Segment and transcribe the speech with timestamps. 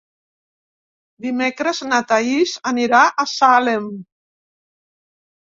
[1.25, 3.87] Dimecres na Thaís anirà a Salem.